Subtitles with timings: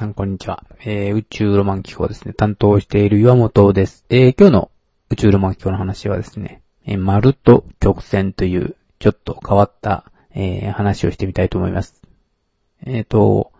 [0.00, 0.64] さんこんにちは。
[0.82, 4.06] えー、宇宙ロマン機構ですね、担当している岩本です。
[4.08, 4.70] えー、今日の
[5.10, 12.00] 宇宙ロマン機構の話はですね、えー、丸と曲線というちょっと変わった、えー、話をしてみたいと思います。
[12.86, 13.52] えっ、ー、と、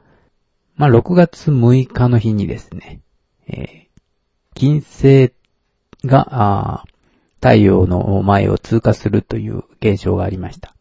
[0.76, 3.00] まあ、6月6日の日にですね、
[3.46, 4.00] えー、
[4.54, 5.34] 金星
[6.06, 6.86] が、
[7.42, 10.74] 太陽の前を通過するという現象がありました。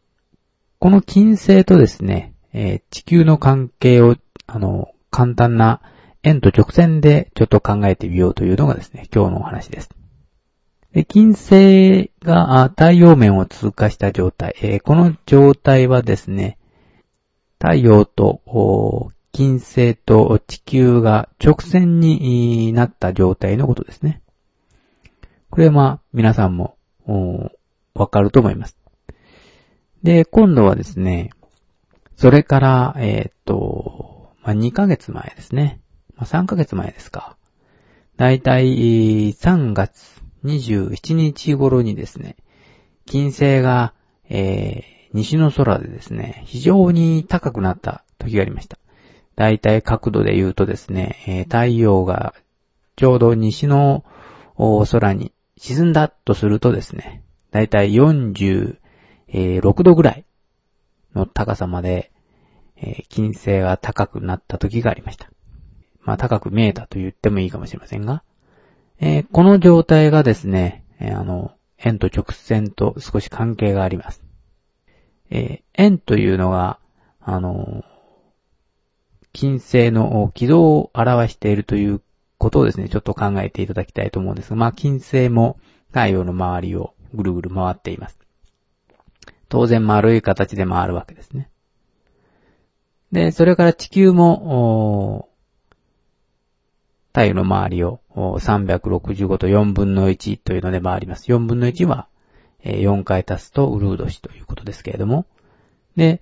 [0.80, 4.16] この金星とですね、えー、地球の関係を、
[4.48, 5.81] あの、簡単な
[6.23, 9.90] 円と直線でちょっと考えてみようというのがですね、今日のお話です。
[10.94, 16.58] で金星が太陽面を通過した状態、えー、この状態はですね、
[17.59, 18.41] 太陽と
[19.32, 24.21] 金星と地球が直線になった状態のことですね。
[25.49, 26.77] これはまあ皆さんも
[27.93, 28.77] わかると思います。
[30.04, 31.32] で、今度はですね、
[32.15, 34.09] それから、えっ、と、
[34.50, 35.80] まあ、2ヶ月前ですね。
[36.16, 37.38] まあ、3ヶ月前ですか。
[38.18, 42.36] だいたい3月27日頃にですね、
[43.05, 43.94] 金星が、
[44.27, 48.80] えー、西の空でですね、非常に高くなった時がありました。
[49.36, 52.34] だいたい角度で言うとですね、えー、太陽が
[52.96, 54.04] ちょうど西の
[54.90, 58.74] 空に沈んだとするとですね、だいたい46
[59.84, 60.26] 度ぐらい
[61.14, 62.12] の高さまで、
[62.82, 65.30] えー、金星が高くなった時がありました。
[66.02, 68.24] まあ高く見えたと言ってもいいかもしれませんが、
[69.00, 74.22] えー、この状態がですね、えー、あの、円と直線と少し関係があります。
[75.31, 76.80] え円というのが、
[77.22, 77.84] あの、
[79.31, 82.02] 金星の軌道を表しているという
[82.38, 85.59] ことをですね、ちょっと考えていただきたいと思うんですが、まあ、金星も
[85.90, 88.18] 太陽の周りをぐるぐる回っています。
[89.50, 91.50] 当然丸い形で回るわけですね。
[93.12, 95.30] で、それから地球も、
[97.12, 101.31] 太陽の周りを365と4分の1というので回ります。
[101.31, 102.08] 4分の1は
[102.64, 105.25] 4回足すとウルード氏ということですけれども。
[105.96, 106.22] で、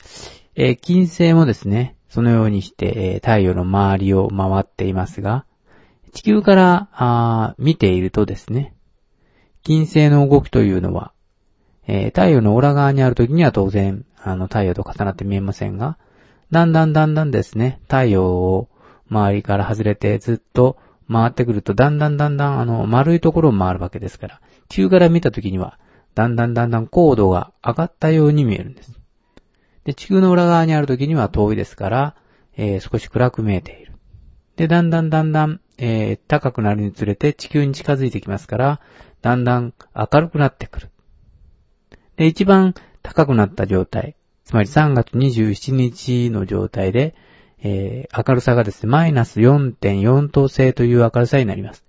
[0.81, 5.45] 金星もですね、そのようにして太陽の周りを回っていますが、
[6.13, 8.73] 地球から見ているとですね、
[9.63, 11.11] 金星の動きというのは、
[11.85, 15.97] 太陽の裏側にあるときには当然、あの太陽と重なって見えませんが、
[16.51, 18.69] だんだんだんだんですね、太陽を
[19.09, 20.77] 周りから外れてずっと
[21.11, 25.79] 回ってくると、だんだんだんだんあの丸いところを回るわけですから、地球から見たときには、
[26.15, 28.99] だんだんだんだん高度が上がったように見えるんです。
[29.83, 32.15] で、地球の裏側にあるときには遠いですから、
[32.57, 33.93] えー、少し暗く見えている。
[34.57, 38.81] で、だんだんだんだん、えー、高くなるにつれて地球に近づいてきますから、
[39.21, 40.89] だんだん明るくなってくる。
[42.17, 44.16] で、一番高くなった状態。
[44.47, 47.15] つまり3月27日の状態で、
[47.61, 51.83] えー、明るさがですね、マイナス4.4等星という明るさになります。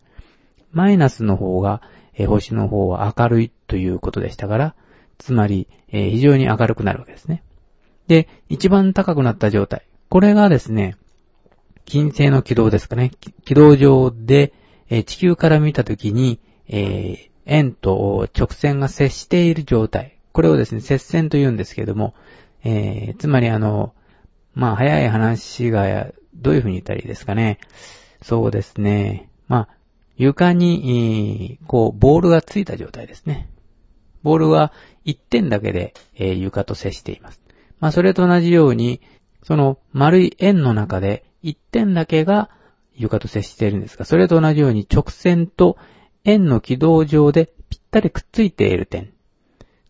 [0.72, 1.82] マイナスの方が、
[2.14, 4.74] えー、星の方は明るいということでしたから、
[5.18, 7.44] つまり、えー、非常に明るくなるわけですね。
[8.08, 9.86] で、一番高くなった状態。
[10.08, 10.97] これがですね、
[11.84, 13.12] 金星の軌道ですかね。
[13.44, 14.52] 軌道上で、
[14.91, 20.18] えー、地球から見たときに、えー、円と直線が接している状態。
[20.32, 22.14] これをですね、接線と言うんですけれども、
[22.64, 23.94] えー、つまりあの、
[24.54, 27.58] まあ、早い話が、どういうふうに言ったらいいですかね。
[28.22, 29.30] そうですね。
[29.46, 29.69] まあ、
[30.16, 33.48] 床に、こう、ボールがついた状態ですね。
[34.22, 34.72] ボールは
[35.06, 37.41] 1点だけで、えー、床と接しています。
[37.80, 39.00] まあ、それと同じように、
[39.42, 42.50] その丸い円の中で1点だけが
[42.94, 45.78] 床と接しているんですが、それと同じように直線と
[46.24, 49.12] 円の軌道上でぴったりくっついている点。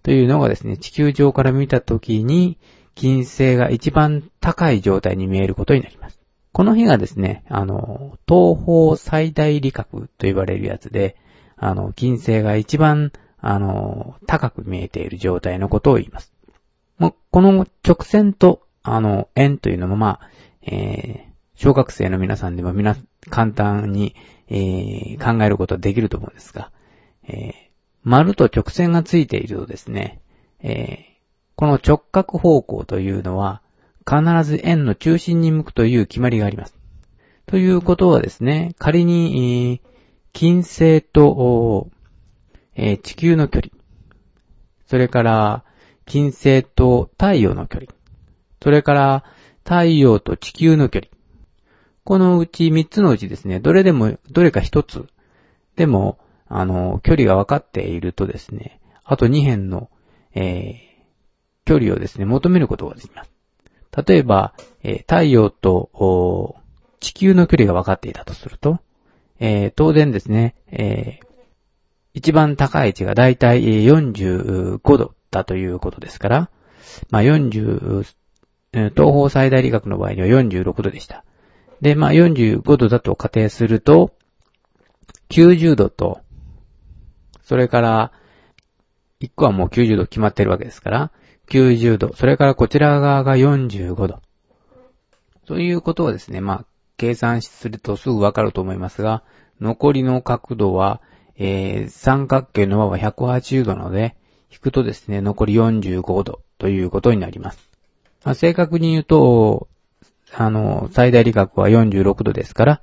[0.09, 2.57] というのがですね、地球上から見たときに、
[2.95, 6.19] 金星が一番高い状態に見えることになります。
[6.53, 11.17] この日がですね、あの、東方最大理角と言われるやつで、
[11.59, 13.13] あの、金星が一番、
[13.43, 16.33] あの、高く見えている状態のことを言います。
[16.97, 20.31] もこの直線と、あの、円というのも、まあ、
[20.63, 22.97] えー、小学生の皆さんでも皆、
[23.29, 24.15] 簡単に、
[24.49, 26.73] えー、考えることはできると思うんですが、
[27.25, 27.68] えー
[28.09, 30.23] 丸と直線がついているとですね、
[30.61, 31.05] えー、
[31.57, 33.61] この直角方向というのは、
[34.09, 36.75] 必ず円の中心に向くという決まりがあります。
[37.45, 39.83] ということはですね、仮に、
[40.33, 41.91] 金星と、
[42.75, 43.73] えー、地球の距離、
[44.87, 45.65] それから、
[46.07, 47.93] 金星と太陽の距離、
[48.63, 49.25] それから、
[49.65, 51.11] 太陽と地球の距離。
[52.05, 55.07] このうち3つのうちですね、どれでも、どれか1つ
[55.77, 59.91] でも、あの、距離が分かっているとですね、あと2辺の、
[60.35, 63.31] えー、距離をですね、求めることができます。
[64.07, 66.57] 例えば、えー、太陽と
[67.01, 68.79] 地球の距離が分かっていたとすると、
[69.41, 71.27] えー、当然ですね、えー、
[72.15, 76.51] 一番高い位置がだいたい45度だということですから、
[77.11, 78.05] まあ、40、
[78.73, 81.25] 東方最大理学の場合には46度でした。
[81.81, 84.13] で、まあ、45度だと仮定すると、
[85.31, 86.21] 90度と、
[87.49, 88.13] それから、
[89.23, 91.11] 1個はもう90度決まってるわけですから、
[91.49, 94.21] 90度、それからこちら側が45度。
[95.47, 96.65] ということはですね、まあ、
[96.99, 99.23] 計算するとすぐわかると思いますが、
[99.63, 101.01] 残りの角度は、
[101.39, 104.15] えー、三角形の和は180度なので、
[104.53, 107.71] 引くとですね、残り45度ということになります。
[108.27, 109.69] まあ、正確に言うと、
[110.35, 112.83] あの、最大理学は46度ですから、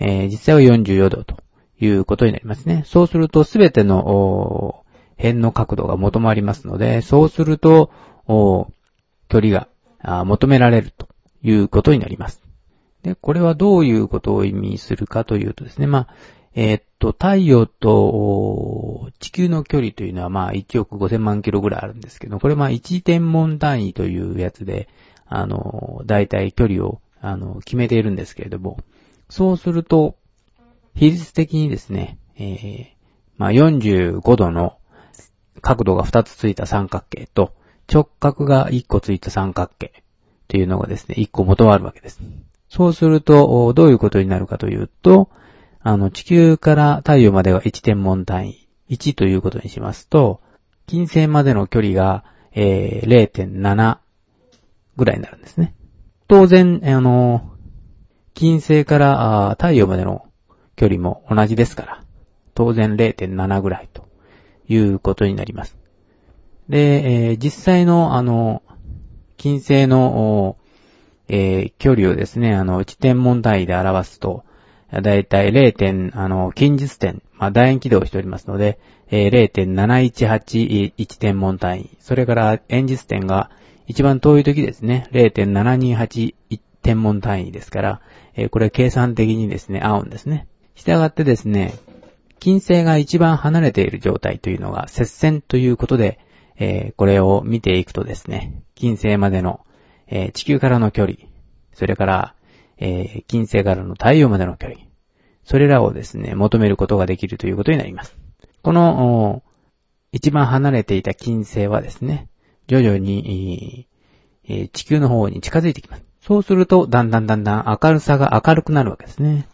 [0.00, 1.35] えー、実際は44度と
[1.80, 2.82] いうことになりますね。
[2.86, 4.84] そうすると、すべての、
[5.16, 7.90] 辺の角度が求まりますので、そうすると、
[8.26, 11.08] 距離が求められると
[11.42, 12.42] いうことになります。
[13.02, 16.08] で、これはどういうことを意味するかというとですね、まあ、
[16.54, 24.88] えー、っと、太陽と地球の距離というのはまあ1億5000万キロぐらいあるんですけど、これまあ1天文単位というやつで、
[25.26, 28.78] あの、大体距離を、あの、決めているんですけれども、
[29.28, 30.16] そうすると、
[30.96, 32.86] 比率的にですね、えー、
[33.36, 34.78] まあ45度の
[35.60, 37.54] 角度が2つついた三角形と、
[37.92, 40.02] 直角が1個ついた三角形
[40.48, 42.20] というのがですね、1個元はあるわけです。
[42.70, 45.28] そうすると、どういうことになるかというと、
[45.80, 50.40] あの、地球から太陽までは1天文単位、1ということにしますと、
[50.86, 53.98] 金星までの距離が、えー、0.7
[54.96, 55.74] ぐらいになるんですね。
[56.26, 57.50] 当然、あの、
[58.34, 60.26] 金星から太陽までの
[60.76, 62.02] 距離も同じですから、
[62.54, 64.06] 当然0.7ぐらいと
[64.68, 65.76] いうことになります。
[66.68, 68.62] で、えー、実際の、あの、
[69.36, 70.56] 金星の、
[71.28, 74.44] えー、距離をですね、あの、1天文単位で表すと、
[74.90, 76.12] だいたい 0.
[76.14, 78.78] あの、近日点、まあ、楕円軌道をしておりますので、
[79.10, 81.90] えー、0.7181天文単位。
[82.00, 83.50] それから円実点が
[83.86, 86.34] 一番遠い時ですね、0.7281
[86.82, 88.00] 天文単位ですから、
[88.34, 90.46] えー、これ計算的にですね、合うんですね。
[90.76, 91.74] したがってですね、
[92.38, 96.20] 金星が一番離れている状態というのが接線ということで、
[96.58, 99.60] えー、これを見ていくとですね、金星までの、
[100.06, 101.16] えー、地球からの距離、
[101.72, 102.36] それから
[102.78, 104.80] えー、金星からの太陽までの距離。
[105.44, 108.16] それらをですね、求めることができるということになります。
[108.62, 109.42] この、
[110.12, 112.28] 一番離れていた金星はですね、
[112.66, 113.86] 徐々に、
[114.48, 116.04] え、地球の方に近づいてきます。
[116.20, 119.46] そうすると、だんだんだんだん明るさが明るくなるわけですね。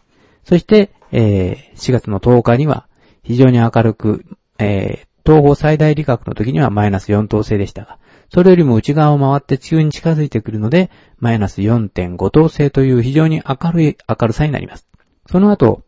[0.43, 2.87] そして、えー、4月の10日には、
[3.21, 4.25] 非常に明るく、
[4.57, 7.99] えー、東方最大理学の時にはマイナス4等星でしたが、
[8.29, 10.89] それよりも内側を回って地球に近づいてくるので、
[11.19, 14.87] マイナス4.5等星という非常に明るい明るさになります。
[15.29, 15.83] その後、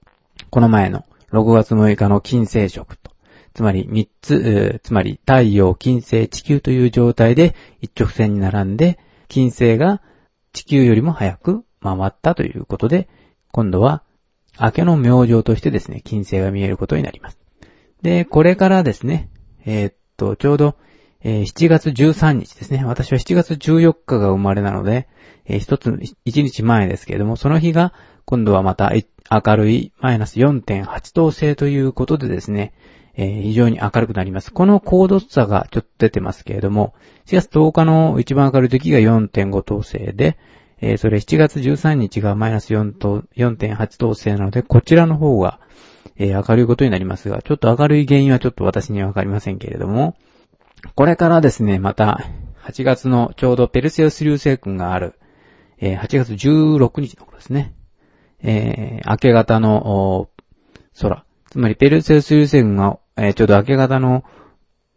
[0.51, 3.11] この前の6月6日の金星食と、
[3.55, 10.03] つまり3つ、つまり太陽、金星、地球という状態で一直線に並んで、金星が
[10.53, 13.09] 地球よりも早く回ったということで、
[13.51, 14.03] 今度は
[14.59, 17.37] 明けの明星としてですね、金星が見えることになります。
[18.01, 19.29] で、これからですね、
[19.65, 20.75] えー、っと、ちょうど
[21.27, 22.83] えー、7月13日ですね。
[22.85, 25.07] 私は7月14日が生まれなので、
[25.45, 25.91] えー、一つ、
[26.23, 27.93] 一日前ですけれども、その日が、
[28.25, 32.73] 今度はまた明るいマイナス4.8等星ということでですね、
[33.15, 34.53] えー、非常に明るくなります。
[34.53, 36.93] この高度差がちょっと出てますけれども、
[37.25, 40.37] 4月10日の一番明るい時が4.5等星で、
[40.85, 45.59] えー、それ7月13日がマイナス4と、4.8等星なので、こちらの方が、
[46.15, 50.15] えー、明るいことになりますが、ちょっと明るい原因はちょっと私にはわかりませんけれども、
[50.93, 52.19] これからですね、また、
[52.65, 55.15] 8月のちょうどペルセウス流星群がある、
[55.79, 57.73] えー、8月16日の頃ですね。
[58.43, 60.29] えー、明け方の
[61.01, 61.25] 空。
[61.49, 64.23] つまりペルセウス流星群が、えー、ちょうど明け方の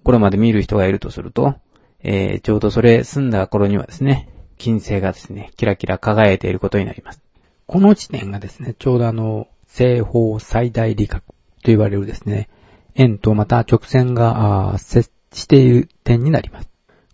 [0.05, 1.55] 頃まで見る人がいるとすると、
[2.01, 4.29] えー、ちょうどそれ済んだ頃にはですね、
[4.59, 7.23] 金星がですね、キラキラ輝いていることになります。
[7.67, 11.33] この地点がですね、ちょうどあの、西方最大理学と
[11.65, 12.49] 言われるですね、
[12.95, 16.69] 円とまた直線が接している点になります。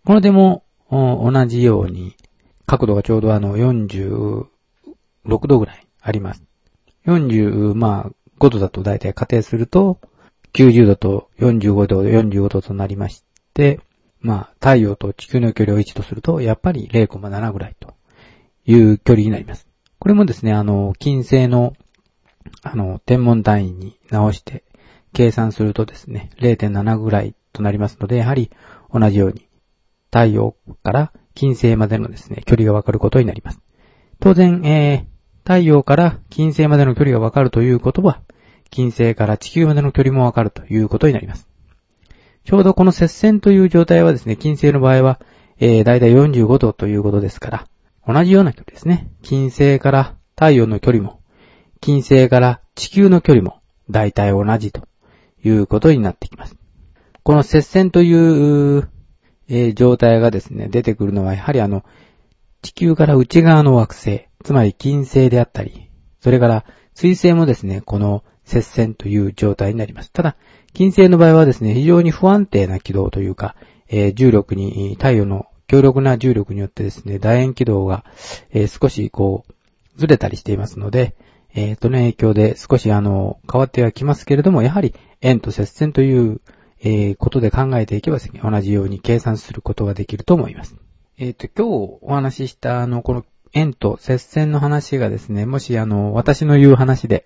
[0.04, 2.16] この点も同じように
[2.66, 4.46] 角度がちょうどあの46
[5.24, 6.42] 度ぐらいあります。
[7.06, 9.98] 40、まあ5度だと大体仮定すると
[10.52, 13.80] 90度と45度、45度となりまして、
[14.24, 17.94] まあ太陽と地球の距離を1とするとやっぱり0.7ぐらいと
[18.66, 19.68] いう距離になります。
[19.98, 21.74] これもですね、あの、金星の
[22.62, 24.64] あの、天文単位に直して
[25.12, 28.50] 計算するとですね、0.7ぐらいとなりますので、やはり
[28.92, 29.48] 同じように
[30.10, 33.60] 太陽から金星までのですね、距離がわかることになります。
[34.20, 38.22] 当然、えー、太陽から金星までの距離がわかるということは、
[38.70, 41.48] 金星から地球までの距離もわかるということになります。
[42.44, 45.20] ちょうどこの接線という状態はですね、金星の場合は、
[45.58, 47.68] えー、だいたい45度ということですから、
[48.06, 49.10] 同じような距離ですね。
[49.22, 51.20] 金星から太陽の距離も、
[51.80, 53.60] 金星から地球の距離も、
[53.90, 54.86] だいたい同じと
[55.42, 56.56] いうことになってきます。
[57.22, 58.88] この接線という、
[59.48, 61.82] えー、状態がですね、出てくるのは、やはりあの、
[62.60, 70.12] 地球から内側の惑星、つまり金星であったり、それから水星もですね、この接線という状態になります。
[70.12, 70.36] ただ、
[70.74, 73.54] 金星の場合はですね、非常に不安定な軌道というか、
[73.88, 78.04] えー、重力に、太陽の強力な重力によってですね、楕円軌道が、
[78.50, 79.54] えー、少しこう、
[79.96, 81.14] ずれたりしていますので、
[81.54, 86.40] えー、その影響で少しあの、変わってはきますけれども、やはり円と接線という、
[86.82, 90.74] えー、ことで考えていけばですね、同じように計算することができると思います。
[91.18, 97.24] えっ、と、今日お話ししたあの、この円と接線の話がですね、もしあの、私の言う話で、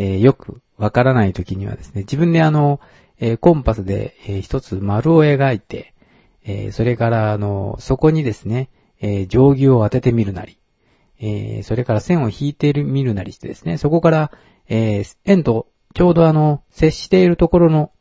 [0.00, 2.80] えー、よくわからない時にはですね、自分であの、
[3.18, 5.94] えー、コンパスで、えー、一つ丸を描いて、
[6.42, 8.70] えそれからあの、そこにですね、
[9.02, 10.58] え定規を当ててみるなり、
[11.18, 14.32] えそれから線を引いてみるなりしてですね、そこから、
[14.66, 17.92] えー円とちょうどあの、接しているところの、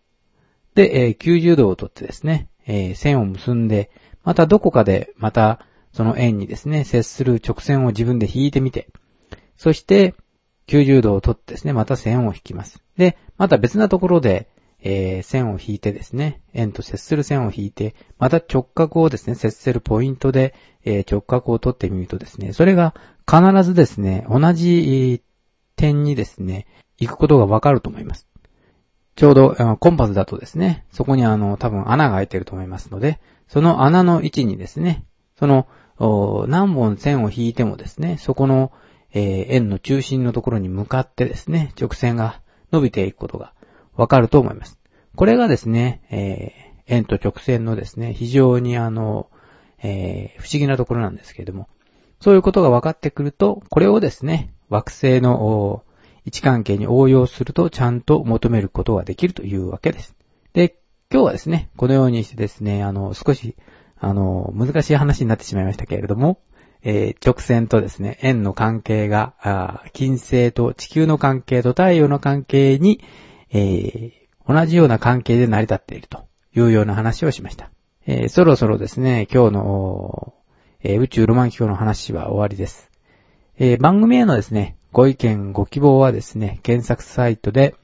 [0.74, 3.92] で、え90度をとってですね、え線を結んで、
[4.24, 8.88] またどこかで、また、その円にですね、接する直線を自分で引いてみて、
[9.58, 10.16] そして、
[10.70, 12.80] 90度を取ってですね、また線を引きます。
[12.96, 14.48] で、また別なところで、
[14.82, 20.54] えー、線を引いてですね、円と接する線を引いて、また直角をですね、接するポイントで、
[20.86, 22.94] えー、直角を取ってみるとですね、それが
[23.30, 25.22] 必ずですね、同じ
[25.76, 26.68] 点にですね、
[27.00, 28.28] 行くことがわかると思います。
[29.16, 35.04] ちょうど、コンパスだとですね、そこにあの、多分穴が開いてると思いますので、その穴の位置にですね、
[35.38, 35.68] その、
[36.48, 38.72] 何本線を引いてもですね、そこの、
[39.14, 43.54] えー、円の中心のところに向かってですね、直線が伸びていくことが
[43.96, 44.78] わかると思います。
[45.16, 49.30] これがですね、えー、円と直線のですね、非常にあの、
[49.82, 51.68] えー、不思議なところなんですけれども、
[52.20, 55.84] そういうことが分かってくると、これをですね、惑星の
[56.26, 60.16] 位置関係に応用するとちゃんと求めることができるというわけです。
[60.54, 60.76] で、
[61.12, 63.56] 今日はですね、このようにしてですね、あの、少し、
[63.98, 66.40] あの、難しい話になってしまいましたけれども、
[66.84, 73.02] えー、直線とですね、円の関係が、金星と地球の関係と太陽の関係に、
[73.52, 74.12] えー、
[74.48, 77.70] 同じような関係で成り立っているというような話をしました。
[78.08, 80.34] えー、そろそろですね、今日の、
[80.82, 82.90] え宇宙ロマン機構の話は終わりです。
[83.60, 87.76] え番組へのですね、ご意見、ご希望はですね、検索サイトで、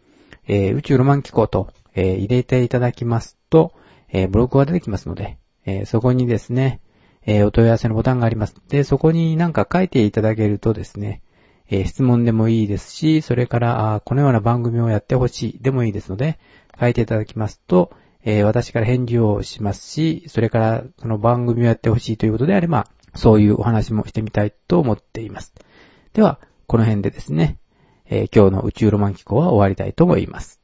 [0.47, 3.73] え宇宙ロマン機構と、え入れていただきますと、
[4.07, 6.79] えブログが出てきますので、えそこにですね、
[7.25, 8.55] えー、お問い合わせのボタンがあります。
[8.69, 11.21] で、そこになんか書いていただけるとですね、
[11.69, 16.37] えー、質問でもいいですし、それから、このような番組をやってほしいでもいいですので、
[16.79, 17.91] 書いていただきますと、
[18.23, 25.53] えー、私から返事をしますし、それからその番組をやってほしいということであれば、そういうお話もしてみたいと思っています。
[26.13, 27.57] では、この辺でですね、
[28.07, 30.59] えー、今日の宇宙ロマン機構は終わりたいと思います。